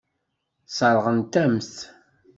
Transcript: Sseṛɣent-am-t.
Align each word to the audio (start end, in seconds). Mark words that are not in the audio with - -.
Sseṛɣent-am-t. 0.69 1.75